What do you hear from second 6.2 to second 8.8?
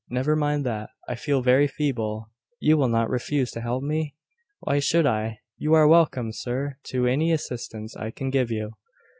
sir, to any assistance I can give you."